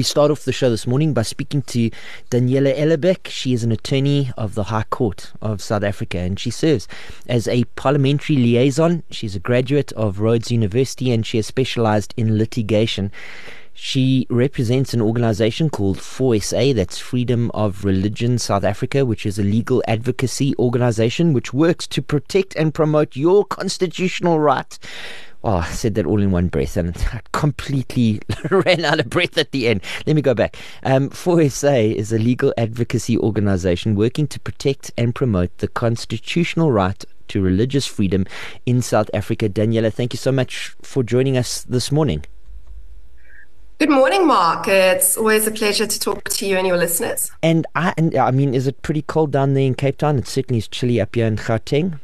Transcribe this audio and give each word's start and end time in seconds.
We 0.00 0.04
start 0.04 0.30
off 0.30 0.46
the 0.46 0.52
show 0.52 0.70
this 0.70 0.86
morning 0.86 1.12
by 1.12 1.20
speaking 1.20 1.60
to 1.60 1.90
Daniela 2.30 2.74
Ellerbeck. 2.74 3.28
She 3.28 3.52
is 3.52 3.64
an 3.64 3.70
attorney 3.70 4.30
of 4.34 4.54
the 4.54 4.62
High 4.72 4.84
Court 4.84 5.30
of 5.42 5.60
South 5.60 5.82
Africa 5.82 6.16
and 6.16 6.40
she 6.40 6.50
serves 6.50 6.88
as 7.26 7.46
a 7.46 7.64
parliamentary 7.76 8.36
liaison. 8.36 9.02
She's 9.10 9.36
a 9.36 9.40
graduate 9.40 9.92
of 9.92 10.18
Rhodes 10.18 10.50
University 10.50 11.12
and 11.12 11.26
she 11.26 11.36
has 11.36 11.46
specialized 11.46 12.14
in 12.16 12.38
litigation. 12.38 13.12
She 13.74 14.26
represents 14.30 14.94
an 14.94 15.02
organization 15.02 15.68
called 15.68 16.00
FOR 16.00 16.40
SA, 16.40 16.72
that's 16.72 16.98
Freedom 16.98 17.50
of 17.52 17.84
Religion 17.84 18.38
South 18.38 18.64
Africa, 18.64 19.04
which 19.04 19.26
is 19.26 19.38
a 19.38 19.42
legal 19.42 19.82
advocacy 19.86 20.54
organization 20.58 21.34
which 21.34 21.52
works 21.52 21.86
to 21.88 22.00
protect 22.00 22.56
and 22.56 22.72
promote 22.72 23.16
your 23.16 23.44
constitutional 23.44 24.40
right 24.40 24.78
Oh, 25.42 25.56
I 25.56 25.66
said 25.68 25.94
that 25.94 26.04
all 26.04 26.20
in 26.20 26.32
one 26.32 26.48
breath 26.48 26.76
and 26.76 26.94
I 27.12 27.20
completely 27.32 28.20
ran 28.50 28.84
out 28.84 29.00
of 29.00 29.08
breath 29.08 29.38
at 29.38 29.52
the 29.52 29.68
end. 29.68 29.82
Let 30.06 30.16
me 30.16 30.22
go 30.22 30.34
back. 30.34 30.56
Um, 30.82 31.08
FOR 31.10 31.48
SA 31.48 31.72
is 31.72 32.12
a 32.12 32.18
legal 32.18 32.52
advocacy 32.58 33.16
organization 33.18 33.94
working 33.94 34.26
to 34.28 34.40
protect 34.40 34.90
and 34.98 35.14
promote 35.14 35.56
the 35.58 35.68
constitutional 35.68 36.70
right 36.70 37.02
to 37.28 37.40
religious 37.40 37.86
freedom 37.86 38.26
in 38.66 38.82
South 38.82 39.08
Africa. 39.14 39.48
Daniela, 39.48 39.92
thank 39.92 40.12
you 40.12 40.18
so 40.18 40.32
much 40.32 40.74
for 40.82 41.02
joining 41.02 41.36
us 41.36 41.62
this 41.62 41.90
morning. 41.90 42.24
Good 43.78 43.88
morning, 43.88 44.26
Mark. 44.26 44.68
It's 44.68 45.16
always 45.16 45.46
a 45.46 45.50
pleasure 45.50 45.86
to 45.86 45.98
talk 45.98 46.24
to 46.24 46.46
you 46.46 46.58
and 46.58 46.66
your 46.66 46.76
listeners. 46.76 47.30
And 47.42 47.66
I, 47.74 47.94
and 47.96 48.14
I 48.14 48.30
mean, 48.30 48.54
is 48.54 48.66
it 48.66 48.82
pretty 48.82 49.00
cold 49.00 49.30
down 49.30 49.54
there 49.54 49.64
in 49.64 49.74
Cape 49.74 49.96
Town? 49.96 50.18
It 50.18 50.28
certainly 50.28 50.58
is 50.58 50.68
chilly 50.68 51.00
up 51.00 51.14
here 51.14 51.26
in 51.26 51.36
Gauteng. 51.36 51.98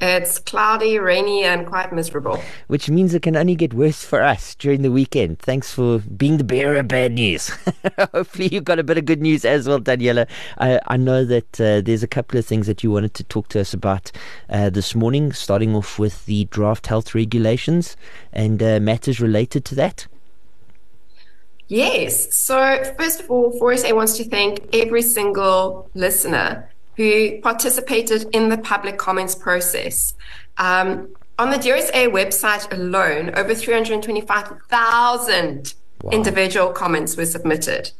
It's 0.00 0.38
cloudy, 0.38 0.98
rainy, 0.98 1.42
and 1.42 1.66
quite 1.66 1.92
miserable. 1.92 2.40
Which 2.68 2.88
means 2.88 3.14
it 3.14 3.22
can 3.22 3.36
only 3.36 3.56
get 3.56 3.74
worse 3.74 4.04
for 4.04 4.22
us 4.22 4.54
during 4.54 4.82
the 4.82 4.92
weekend. 4.92 5.40
Thanks 5.40 5.72
for 5.72 5.98
being 5.98 6.36
the 6.36 6.44
bearer 6.44 6.76
of 6.76 6.88
bad 6.88 7.12
news. 7.12 7.48
Hopefully, 8.12 8.48
you've 8.52 8.64
got 8.64 8.78
a 8.78 8.84
bit 8.84 8.98
of 8.98 9.06
good 9.06 9.20
news 9.20 9.44
as 9.44 9.66
well, 9.66 9.80
Daniela. 9.80 10.28
I, 10.58 10.80
I 10.86 10.96
know 10.96 11.24
that 11.24 11.60
uh, 11.60 11.80
there's 11.80 12.04
a 12.04 12.08
couple 12.08 12.38
of 12.38 12.46
things 12.46 12.68
that 12.68 12.84
you 12.84 12.92
wanted 12.92 13.14
to 13.14 13.24
talk 13.24 13.48
to 13.48 13.60
us 13.60 13.74
about 13.74 14.12
uh, 14.48 14.70
this 14.70 14.94
morning, 14.94 15.32
starting 15.32 15.74
off 15.74 15.98
with 15.98 16.26
the 16.26 16.44
draft 16.46 16.86
health 16.86 17.14
regulations 17.14 17.96
and 18.32 18.62
uh, 18.62 18.78
matters 18.78 19.20
related 19.20 19.64
to 19.66 19.74
that. 19.74 20.06
Yes. 21.66 22.34
So, 22.34 22.82
first 22.98 23.20
of 23.20 23.30
all, 23.30 23.50
FOR 23.58 23.76
SA 23.76 23.94
wants 23.94 24.16
to 24.16 24.24
thank 24.24 24.74
every 24.74 25.02
single 25.02 25.90
listener 25.94 26.70
who 26.98 27.40
participated 27.42 28.28
in 28.32 28.50
the 28.50 28.58
public 28.58 28.98
comments 28.98 29.36
process. 29.36 30.14
Um, 30.58 31.14
on 31.38 31.50
the 31.50 31.56
DearSA 31.56 32.10
website 32.10 32.70
alone, 32.72 33.30
over 33.36 33.54
325,000 33.54 35.74
wow. 36.02 36.10
individual 36.10 36.72
comments 36.72 37.16
were 37.16 37.24
submitted. 37.24 37.92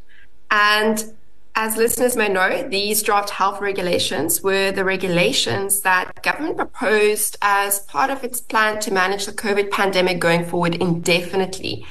And 0.51 1.13
as 1.55 1.77
listeners 1.77 2.17
may 2.17 2.27
know, 2.27 2.67
these 2.67 3.01
draft 3.01 3.29
health 3.29 3.61
regulations 3.61 4.41
were 4.41 4.73
the 4.73 4.83
regulations 4.83 5.79
that 5.81 6.21
government 6.21 6.57
proposed 6.57 7.37
as 7.41 7.79
part 7.79 8.09
of 8.09 8.25
its 8.25 8.41
plan 8.41 8.81
to 8.81 8.91
manage 8.91 9.25
the 9.25 9.31
COVID 9.31 9.71
pandemic 9.71 10.19
going 10.19 10.43
forward 10.43 10.75
indefinitely. 10.75 11.85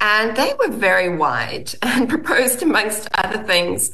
And 0.00 0.36
they 0.36 0.54
were 0.60 0.70
very 0.70 1.16
wide 1.16 1.74
and 1.82 2.08
proposed, 2.08 2.62
amongst 2.62 3.08
other 3.14 3.42
things, 3.42 3.90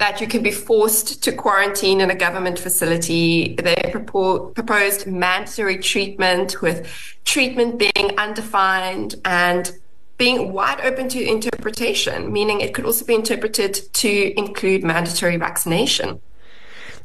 that 0.00 0.20
you 0.20 0.26
can 0.26 0.42
be 0.42 0.50
forced 0.50 1.22
to 1.22 1.30
quarantine 1.30 2.00
in 2.00 2.10
a 2.10 2.14
government 2.14 2.58
facility. 2.58 3.54
They 3.54 3.74
propor- 3.92 4.54
proposed 4.54 5.06
mandatory 5.06 5.76
treatment 5.78 6.62
with 6.62 6.90
treatment 7.26 7.78
being 7.78 8.18
undefined 8.18 9.16
and 9.26 9.70
being 10.16 10.54
wide 10.54 10.80
open 10.80 11.10
to 11.10 11.22
interpretation, 11.22 12.32
meaning 12.32 12.62
it 12.62 12.72
could 12.74 12.86
also 12.86 13.04
be 13.04 13.14
interpreted 13.14 13.74
to 13.92 14.38
include 14.38 14.82
mandatory 14.82 15.36
vaccination. 15.36 16.22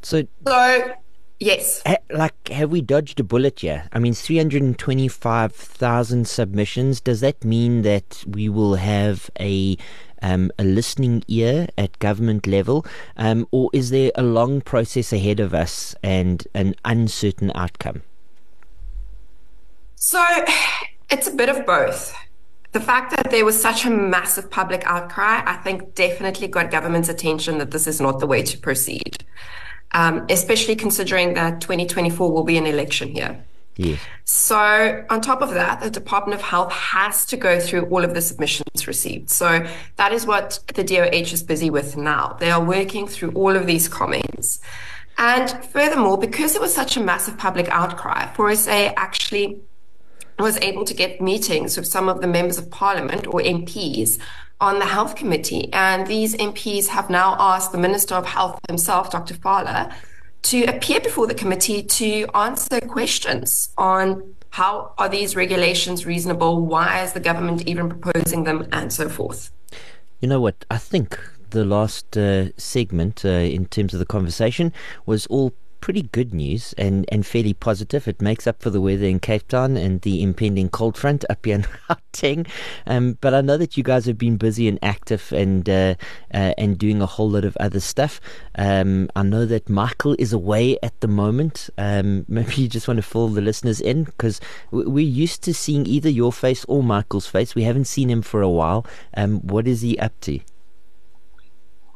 So, 0.01 0.23
so 0.47 0.93
yes. 1.39 1.81
Ha, 1.85 1.97
like, 2.11 2.47
have 2.47 2.71
we 2.71 2.79
dodged 2.81 3.19
a 3.19 3.23
bullet 3.23 3.59
here? 3.59 3.89
I 3.91 3.99
mean, 3.99 4.13
325,000 4.13 6.27
submissions. 6.27 7.01
Does 7.01 7.19
that 7.19 7.43
mean 7.43 7.81
that 7.81 8.23
we 8.25 8.47
will 8.47 8.75
have 8.75 9.29
a 9.37 9.75
um, 10.25 10.51
a 10.57 10.63
listening 10.63 11.23
ear 11.27 11.67
at 11.77 11.99
government 11.99 12.47
level, 12.47 12.83
um, 13.15 13.47
or 13.51 13.69
is 13.73 13.91
there 13.91 14.11
a 14.15 14.23
long 14.23 14.59
process 14.59 15.13
ahead 15.13 15.39
of 15.39 15.53
us 15.53 15.95
and 16.01 16.47
an 16.55 16.73
uncertain 16.83 17.51
outcome? 17.53 18.01
So 19.95 20.25
it's 21.11 21.27
a 21.27 21.31
bit 21.31 21.49
of 21.49 21.63
both. 21.67 22.15
The 22.71 22.79
fact 22.81 23.15
that 23.15 23.29
there 23.29 23.45
was 23.45 23.61
such 23.61 23.85
a 23.85 23.89
massive 23.91 24.49
public 24.49 24.81
outcry, 24.85 25.43
I 25.45 25.57
think, 25.57 25.93
definitely 25.93 26.47
got 26.47 26.71
government's 26.71 27.07
attention 27.07 27.59
that 27.59 27.69
this 27.69 27.85
is 27.85 28.01
not 28.01 28.19
the 28.19 28.27
way 28.27 28.41
to 28.41 28.57
proceed, 28.57 29.23
um, 29.91 30.25
especially 30.29 30.75
considering 30.75 31.35
that 31.35 31.61
2024 31.61 32.31
will 32.31 32.43
be 32.43 32.57
an 32.57 32.65
election 32.65 33.15
year. 33.15 33.45
Yes. 33.77 33.99
So, 34.23 35.05
on 35.09 35.21
top 35.21 35.41
of 35.41 35.53
that, 35.53 35.81
the 35.81 35.89
Department 35.89 36.39
of 36.39 36.45
Health 36.45 36.71
has 36.71 37.25
to 37.25 37.37
go 37.37 37.59
through 37.59 37.85
all 37.87 38.03
of 38.03 38.13
the 38.13 38.21
submissions 38.21 38.87
received. 38.87 39.29
So, 39.29 39.67
that 39.97 40.13
is 40.13 40.25
what 40.25 40.59
the 40.73 40.83
DOH 40.83 41.33
is 41.33 41.43
busy 41.43 41.69
with 41.69 41.97
now. 41.97 42.37
They 42.39 42.51
are 42.51 42.63
working 42.63 43.07
through 43.07 43.31
all 43.31 43.55
of 43.55 43.67
these 43.67 43.87
comments. 43.89 44.61
And 45.17 45.49
furthermore, 45.65 46.17
because 46.17 46.55
it 46.55 46.61
was 46.61 46.73
such 46.73 46.97
a 46.97 46.99
massive 47.01 47.37
public 47.37 47.67
outcry, 47.69 48.27
FOR 48.33 48.55
SA 48.55 48.93
actually 48.97 49.59
was 50.39 50.57
able 50.57 50.83
to 50.83 50.93
get 50.93 51.21
meetings 51.21 51.77
with 51.77 51.87
some 51.87 52.09
of 52.09 52.21
the 52.21 52.27
members 52.27 52.57
of 52.57 52.69
parliament 52.69 53.27
or 53.27 53.39
MPs 53.39 54.19
on 54.59 54.79
the 54.79 54.85
health 54.85 55.15
committee. 55.15 55.71
And 55.71 56.07
these 56.07 56.35
MPs 56.35 56.87
have 56.87 57.09
now 57.09 57.35
asked 57.39 57.71
the 57.71 57.77
Minister 57.77 58.15
of 58.15 58.25
Health 58.25 58.59
himself, 58.67 59.11
Dr. 59.11 59.33
Phaahla, 59.35 59.93
to 60.45 60.63
appear 60.65 60.99
before 60.99 61.25
the 61.25 61.33
committee 61.33 61.81
to 61.81 62.27
answer 62.35 62.79
questions 62.81 63.69
on 63.79 64.35
how 64.51 64.93
are 64.99 65.09
these 65.09 65.35
regulations 65.35 66.05
reasonable, 66.05 66.61
why 66.61 67.01
is 67.01 67.13
the 67.13 67.19
government 67.19 67.63
even 67.67 67.89
proposing 67.89 68.43
them, 68.43 68.67
and 68.71 68.93
so 68.93 69.09
forth. 69.09 69.51
You 70.19 70.29
know 70.29 70.39
what? 70.39 70.63
I 70.69 70.77
think 70.77 71.19
the 71.49 71.65
last 71.65 72.15
uh, 72.15 72.49
segment 72.57 73.25
uh, 73.25 73.29
in 73.29 73.65
terms 73.65 73.93
of 73.93 73.99
the 73.99 74.05
conversation 74.05 74.71
was 75.07 75.25
all 75.27 75.51
pretty 75.85 76.01
good 76.01 76.33
news 76.33 76.73
and, 76.79 77.05
and 77.09 77.27
fairly 77.27 77.53
positive. 77.53 78.07
It 78.07 78.19
makes 78.19 78.47
up 78.47 78.59
for 78.59 78.71
the 78.71 78.81
weather 78.81 79.05
in 79.05 79.19
Cape 79.19 79.47
Town 79.49 79.77
and 79.77 80.01
the 80.01 80.23
impending 80.23 80.67
cold 80.67 80.97
front 80.97 81.23
up 81.29 81.45
here 81.45 81.53
in 81.53 81.61
Gauteng. 81.87 82.47
Um, 82.87 83.19
but 83.21 83.35
I 83.35 83.41
know 83.41 83.55
that 83.57 83.77
you 83.77 83.83
guys 83.83 84.07
have 84.07 84.17
been 84.17 84.35
busy 84.37 84.67
and 84.67 84.79
active 84.81 85.31
and 85.31 85.69
uh, 85.69 85.93
uh, 86.33 86.55
and 86.57 86.79
doing 86.79 87.03
a 87.03 87.05
whole 87.05 87.29
lot 87.29 87.45
of 87.45 87.55
other 87.59 87.79
stuff. 87.79 88.19
Um, 88.55 89.11
I 89.15 89.21
know 89.21 89.45
that 89.45 89.69
Michael 89.69 90.15
is 90.17 90.33
away 90.33 90.79
at 90.81 90.99
the 91.01 91.07
moment. 91.07 91.69
Um, 91.77 92.25
maybe 92.27 92.63
you 92.63 92.67
just 92.67 92.87
want 92.87 92.97
to 92.97 93.03
fill 93.03 93.27
the 93.27 93.41
listeners 93.41 93.79
in 93.79 94.05
because 94.05 94.41
we're 94.71 95.05
used 95.05 95.43
to 95.43 95.53
seeing 95.53 95.85
either 95.85 96.09
your 96.09 96.33
face 96.33 96.65
or 96.67 96.81
Michael's 96.81 97.27
face. 97.27 97.53
We 97.53 97.61
haven't 97.61 97.85
seen 97.85 98.09
him 98.09 98.23
for 98.23 98.41
a 98.41 98.49
while. 98.49 98.87
Um, 99.15 99.39
what 99.41 99.67
is 99.67 99.81
he 99.81 99.99
up 99.99 100.19
to? 100.21 100.39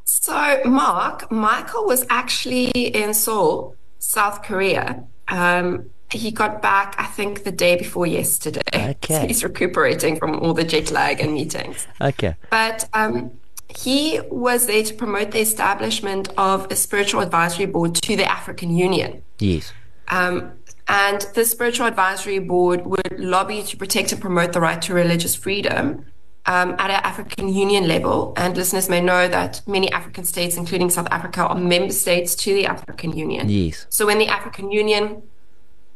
So, 0.03 0.61
Mark, 0.65 1.31
Michael 1.31 1.85
was 1.85 2.05
actually 2.09 2.69
in 2.69 3.15
Seoul 3.15 3.75
South 3.99 4.41
Korea. 4.43 5.03
Um, 5.27 5.89
he 6.11 6.31
got 6.31 6.61
back, 6.61 6.95
I 6.97 7.05
think, 7.05 7.43
the 7.43 7.51
day 7.51 7.77
before 7.77 8.07
yesterday. 8.07 8.61
Okay. 8.73 9.21
So 9.21 9.27
he's 9.27 9.43
recuperating 9.43 10.17
from 10.17 10.39
all 10.39 10.53
the 10.53 10.63
jet 10.63 10.89
lag 10.89 11.19
and 11.19 11.33
meetings. 11.33 11.85
Okay. 12.01 12.35
But 12.49 12.89
um, 12.93 13.31
he 13.67 14.19
was 14.31 14.65
there 14.65 14.83
to 14.83 14.93
promote 14.95 15.31
the 15.31 15.39
establishment 15.39 16.29
of 16.37 16.65
a 16.71 16.75
spiritual 16.75 17.21
advisory 17.21 17.67
board 17.67 17.93
to 17.95 18.15
the 18.15 18.25
African 18.25 18.75
Union. 18.75 19.21
Yes. 19.37 19.73
Um, 20.07 20.53
and 20.87 21.21
the 21.35 21.45
spiritual 21.45 21.85
advisory 21.85 22.39
board 22.39 22.85
would 22.87 23.19
lobby 23.19 23.61
to 23.63 23.77
protect 23.77 24.11
and 24.11 24.19
promote 24.19 24.53
the 24.53 24.59
right 24.59 24.81
to 24.81 24.93
religious 24.93 25.35
freedom 25.35 26.05
um, 26.49 26.71
at 26.79 26.89
an 26.89 27.01
African 27.03 27.53
Union 27.53 27.87
level. 27.87 28.33
And 28.35 28.57
listeners 28.57 28.89
may 28.89 29.01
know 29.01 29.27
that 29.27 29.61
many 29.67 29.91
African 29.91 30.25
states, 30.25 30.57
including 30.57 30.89
South 30.89 31.07
Africa, 31.11 31.45
are 31.45 31.55
member 31.55 31.93
states 31.93 32.33
to 32.43 32.53
the 32.53 32.65
African 32.65 33.15
Union. 33.15 33.47
Yes. 33.47 33.85
So 33.89 34.07
when 34.07 34.17
the 34.17 34.27
African 34.27 34.71
Union 34.71 35.21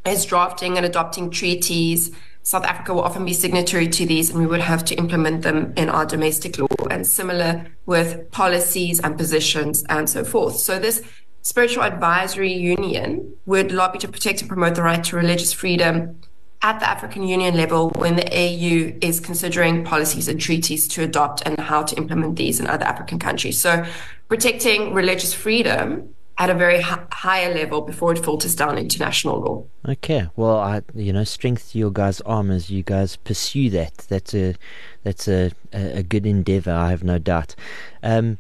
is 0.05 0.25
drafting 0.25 0.77
and 0.77 0.85
adopting 0.85 1.31
treaties, 1.31 2.11
South 2.44 2.65
Africa 2.65 2.94
will 2.94 3.01
often 3.01 3.25
be 3.25 3.33
signatory 3.33 3.88
to 3.88 4.05
these, 4.05 4.29
and 4.29 4.38
we 4.38 4.45
would 4.45 4.61
have 4.61 4.85
to 4.85 4.95
implement 4.95 5.41
them 5.41 5.73
in 5.75 5.89
our 5.89 6.05
domestic 6.05 6.59
law, 6.59 6.67
and 6.91 7.07
similar 7.07 7.65
with 7.88 8.29
policies 8.31 9.00
and 9.00 9.17
positions 9.17 9.83
and 9.89 10.07
so 10.07 10.23
forth. 10.23 10.57
So 10.57 10.77
this 10.77 11.01
spiritual 11.41 11.83
advisory 11.83 12.53
union 12.53 13.33
would 13.45 13.71
lobby 13.71 13.97
to 14.00 14.07
protect 14.07 14.41
and 14.41 14.50
promote 14.50 14.75
the 14.75 14.83
right 14.83 15.03
to 15.05 15.15
religious 15.15 15.51
freedom 15.51 16.19
at 16.63 16.80
the 16.80 16.89
African 16.89 17.24
Union 17.27 17.56
level 17.56 17.89
when 17.98 18.15
the 18.15 18.25
AU 18.31 18.98
is 19.01 19.19
considering 19.19 19.83
policies 19.83 20.30
and 20.30 20.39
treaties 20.39 20.88
to 20.88 21.04
adopt 21.04 21.42
and 21.45 21.60
how 21.60 21.83
to 21.83 21.95
implement 21.98 22.38
these 22.38 22.60
in 22.60 22.68
other 22.68 22.86
African 22.86 23.19
countries. 23.19 23.60
So 23.60 23.86
protecting 24.30 24.94
religious 24.94 25.33
freedom 25.33 26.15
at 26.38 26.50
a 26.50 26.54
very 26.54 26.77
h- 26.77 26.86
higher 27.12 27.54
level 27.54 27.81
before 27.81 28.13
it 28.13 28.24
filters 28.24 28.56
down 28.56 28.77
international 28.77 29.39
law. 29.42 29.65
Okay, 29.88 30.27
well, 30.38 30.57
I 30.57 30.81
you 30.95 31.12
know, 31.12 31.25
strength 31.25 31.75
your 31.75 31.92
guys' 31.92 32.21
arm 32.21 32.50
as 32.50 32.69
you 32.69 32.81
guys 32.81 33.18
pursue 33.18 33.69
that. 33.71 33.98
That's 34.10 34.33
a 34.33 34.56
that's 35.04 35.27
a, 35.27 35.51
a 35.74 36.01
good 36.01 36.25
endeavor. 36.25 36.71
I 36.71 36.89
have 36.89 37.04
no 37.04 37.19
doubt. 37.19 37.56
Um, 38.01 38.39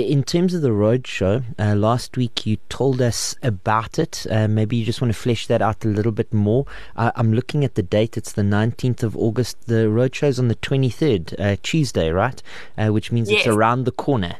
in 0.00 0.24
terms 0.24 0.54
of 0.54 0.62
the 0.62 0.70
roadshow, 0.70 1.44
uh, 1.58 1.74
last 1.74 2.16
week 2.16 2.46
you 2.46 2.56
told 2.68 3.00
us 3.00 3.34
about 3.42 3.98
it. 3.98 4.26
Uh, 4.30 4.48
maybe 4.48 4.76
you 4.76 4.84
just 4.84 5.00
want 5.00 5.12
to 5.12 5.18
flesh 5.18 5.46
that 5.46 5.62
out 5.62 5.84
a 5.84 5.88
little 5.88 6.12
bit 6.12 6.32
more. 6.32 6.66
Uh, 6.96 7.12
I'm 7.14 7.32
looking 7.32 7.64
at 7.64 7.74
the 7.74 7.82
date. 7.82 8.16
It's 8.16 8.32
the 8.32 8.42
19th 8.42 9.02
of 9.02 9.16
August. 9.16 9.66
The 9.66 9.88
roadshow's 9.88 10.38
on 10.38 10.48
the 10.48 10.56
23rd, 10.56 11.40
uh, 11.40 11.56
Tuesday, 11.62 12.10
right? 12.10 12.42
Uh, 12.76 12.88
which 12.88 13.12
means 13.12 13.30
yes. 13.30 13.40
it's 13.40 13.46
around 13.48 13.84
the 13.84 13.92
corner. 13.92 14.36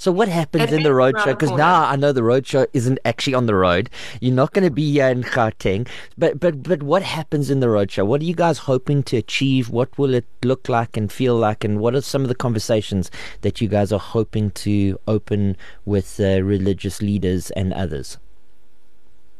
So 0.00 0.10
what 0.10 0.28
happens 0.28 0.72
in 0.72 0.82
the 0.82 0.88
roadshow? 0.88 1.26
Because 1.26 1.50
now 1.50 1.84
I 1.84 1.94
know 1.94 2.10
the 2.10 2.22
roadshow 2.22 2.66
isn't 2.72 2.98
actually 3.04 3.34
on 3.34 3.44
the 3.44 3.54
road. 3.54 3.90
You're 4.22 4.32
not 4.34 4.54
going 4.54 4.64
to 4.64 4.70
be 4.70 4.92
here 4.92 5.08
in 5.08 5.22
Gauteng. 5.22 5.86
But 6.16 6.40
but 6.40 6.62
but 6.62 6.82
what 6.82 7.02
happens 7.02 7.50
in 7.50 7.60
the 7.60 7.66
roadshow? 7.66 8.06
What 8.06 8.22
are 8.22 8.24
you 8.24 8.34
guys 8.34 8.60
hoping 8.60 9.02
to 9.02 9.18
achieve? 9.18 9.68
What 9.68 9.98
will 9.98 10.14
it 10.14 10.24
look 10.42 10.70
like 10.70 10.96
and 10.96 11.12
feel 11.12 11.36
like? 11.36 11.64
And 11.64 11.80
what 11.80 11.94
are 11.94 12.00
some 12.00 12.22
of 12.22 12.28
the 12.28 12.34
conversations 12.34 13.10
that 13.42 13.60
you 13.60 13.68
guys 13.68 13.92
are 13.92 14.00
hoping 14.00 14.52
to 14.52 14.98
open 15.06 15.58
with 15.84 16.18
uh, 16.18 16.42
religious 16.42 17.02
leaders 17.02 17.50
and 17.50 17.74
others? 17.74 18.16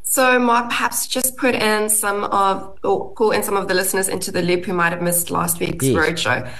So, 0.03 0.39
Mark, 0.39 0.69
perhaps 0.69 1.07
just 1.07 1.39
put 1.39 1.55
in 1.55 1.89
some 1.89 2.25
of, 2.25 2.77
or 2.85 3.15
call 3.15 3.31
in 3.31 3.43
some 3.43 3.57
of 3.57 3.69
the 3.69 3.75
listeners 3.75 4.09
into 4.09 4.31
the 4.31 4.43
loop 4.43 4.67
who 4.67 4.75
might 4.75 4.91
have 4.91 5.01
missed 5.01 5.31
last 5.31 5.59
week's 5.59 5.87
yes. 5.87 5.97
roadshow. 5.97 6.51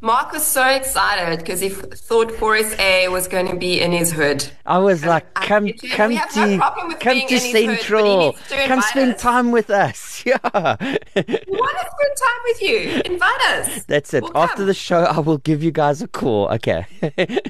Mark 0.00 0.32
was 0.32 0.46
so 0.46 0.66
excited 0.68 1.38
because 1.38 1.60
he 1.60 1.68
thought 1.70 2.30
FOR 2.30 2.62
SA 2.62 3.10
was 3.10 3.26
going 3.28 3.48
to 3.48 3.56
be 3.56 3.80
in 3.80 3.92
his 3.92 4.12
hood. 4.12 4.46
I 4.66 4.78
was 4.78 5.04
like, 5.04 5.32
come, 5.34 5.72
come 5.90 6.16
to, 6.34 6.56
no 6.56 6.70
come 7.00 7.26
to 7.26 7.38
Central, 7.40 8.32
hood, 8.32 8.68
come 8.68 8.82
spend 8.82 9.14
us. 9.14 9.22
time 9.22 9.50
with 9.52 9.70
us. 9.70 10.14
Yeah. 10.26 10.38
we 10.42 11.22
want 11.22 11.78
to 11.78 11.86
spend 11.94 12.16
time 12.16 12.40
with 12.44 12.62
you. 12.62 13.02
Invite 13.04 13.40
us. 13.42 13.84
That's 13.84 14.12
it. 14.12 14.24
We'll 14.24 14.36
After 14.36 14.56
come. 14.56 14.66
the 14.66 14.74
show, 14.74 15.04
I 15.04 15.20
will 15.20 15.38
give 15.38 15.62
you 15.62 15.70
guys 15.70 16.02
a 16.02 16.08
call. 16.08 16.48
Okay. 16.48 16.86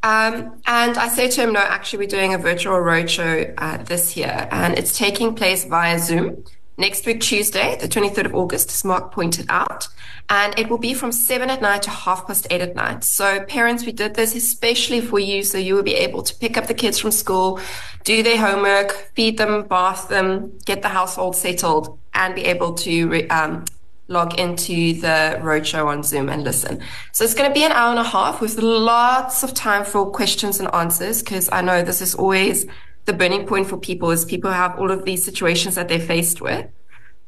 Um, 0.00 0.62
and 0.64 0.96
I 0.96 1.08
say 1.08 1.28
to 1.28 1.42
him, 1.42 1.52
no, 1.54 1.58
actually, 1.60 1.98
we're 1.98 2.08
doing 2.08 2.32
a 2.32 2.38
virtual 2.38 2.74
roadshow 2.76 3.52
uh, 3.58 3.78
this 3.78 4.16
year, 4.16 4.46
and 4.52 4.78
it's 4.78 4.96
taking 4.96 5.34
place 5.34 5.64
via 5.64 5.98
Zoom 5.98 6.44
next 6.78 7.04
week, 7.04 7.20
Tuesday, 7.20 7.76
the 7.80 7.88
23rd 7.88 8.26
of 8.26 8.34
August, 8.34 8.70
as 8.70 8.84
Mark 8.84 9.12
pointed 9.12 9.46
out. 9.48 9.88
And 10.30 10.58
it 10.58 10.68
will 10.68 10.78
be 10.78 10.94
from 10.94 11.10
seven 11.10 11.50
at 11.50 11.60
night 11.60 11.82
to 11.82 11.90
half 11.90 12.26
past 12.26 12.46
eight 12.50 12.60
at 12.60 12.74
night. 12.74 13.02
So 13.04 13.44
parents, 13.44 13.84
we 13.84 13.92
did 13.92 14.14
this 14.14 14.34
especially 14.34 15.00
for 15.00 15.18
you. 15.18 15.42
So 15.42 15.58
you 15.58 15.74
will 15.74 15.82
be 15.82 15.94
able 15.94 16.22
to 16.22 16.34
pick 16.36 16.56
up 16.56 16.66
the 16.66 16.74
kids 16.74 16.98
from 16.98 17.10
school, 17.10 17.60
do 18.04 18.22
their 18.22 18.38
homework, 18.38 18.92
feed 19.14 19.38
them, 19.38 19.64
bath 19.64 20.08
them, 20.08 20.56
get 20.64 20.82
the 20.82 20.88
household 20.88 21.34
settled 21.34 21.98
and 22.14 22.34
be 22.34 22.44
able 22.44 22.74
to, 22.74 23.08
re- 23.08 23.28
um, 23.28 23.64
log 24.08 24.38
into 24.38 24.94
the 25.00 25.38
roadshow 25.40 25.86
on 25.86 26.02
Zoom 26.02 26.28
and 26.28 26.42
listen. 26.42 26.80
So 27.12 27.24
it's 27.24 27.34
going 27.34 27.48
to 27.48 27.54
be 27.54 27.64
an 27.64 27.72
hour 27.72 27.90
and 27.90 27.98
a 27.98 28.04
half 28.04 28.40
with 28.40 28.58
lots 28.58 29.42
of 29.42 29.52
time 29.52 29.84
for 29.84 30.10
questions 30.10 30.58
and 30.60 30.74
answers 30.74 31.22
because 31.22 31.48
I 31.52 31.60
know 31.60 31.82
this 31.82 32.00
is 32.00 32.14
always 32.14 32.66
the 33.08 33.14
burning 33.14 33.46
point 33.46 33.66
for 33.66 33.78
people 33.78 34.10
is 34.10 34.24
people 34.24 34.52
have 34.52 34.78
all 34.78 34.90
of 34.90 35.04
these 35.04 35.24
situations 35.24 35.74
that 35.74 35.88
they're 35.88 36.08
faced 36.14 36.40
with. 36.40 36.66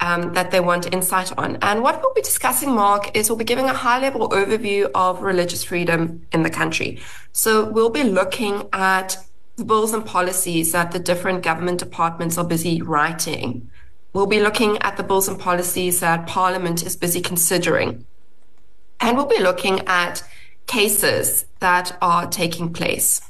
Um, 0.02 0.32
that 0.32 0.50
they 0.50 0.60
want 0.60 0.94
insight 0.94 1.30
on. 1.36 1.58
And 1.60 1.82
what 1.82 2.00
we'll 2.00 2.14
be 2.14 2.22
discussing, 2.22 2.70
Mark, 2.72 3.14
is 3.14 3.28
we'll 3.28 3.36
be 3.36 3.44
giving 3.44 3.66
a 3.66 3.74
high 3.74 4.00
level 4.00 4.30
overview 4.30 4.90
of 4.94 5.20
religious 5.20 5.62
freedom 5.62 6.26
in 6.32 6.42
the 6.42 6.48
country. 6.48 7.00
So 7.32 7.68
we'll 7.68 7.90
be 7.90 8.04
looking 8.04 8.66
at 8.72 9.18
the 9.56 9.64
bills 9.66 9.92
and 9.92 10.02
policies 10.06 10.72
that 10.72 10.92
the 10.92 10.98
different 10.98 11.42
government 11.42 11.80
departments 11.80 12.38
are 12.38 12.46
busy 12.46 12.80
writing. 12.80 13.68
We'll 14.14 14.26
be 14.26 14.40
looking 14.40 14.78
at 14.78 14.96
the 14.96 15.02
bills 15.02 15.28
and 15.28 15.38
policies 15.38 16.00
that 16.00 16.26
Parliament 16.26 16.82
is 16.82 16.96
busy 16.96 17.20
considering. 17.20 18.06
And 19.00 19.18
we'll 19.18 19.26
be 19.26 19.42
looking 19.42 19.80
at 19.86 20.24
cases 20.66 21.44
that 21.58 21.94
are 22.00 22.26
taking 22.26 22.72
place. 22.72 23.29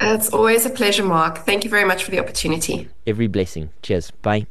It's 0.00 0.28
always 0.30 0.66
a 0.66 0.70
pleasure, 0.70 1.04
Mark. 1.04 1.38
Thank 1.38 1.64
you 1.64 1.70
very 1.70 1.84
much 1.84 2.04
for 2.04 2.10
the 2.10 2.18
opportunity. 2.18 2.88
Every 3.06 3.28
blessing. 3.28 3.70
Cheers. 3.82 4.10
Bye. 4.10 4.46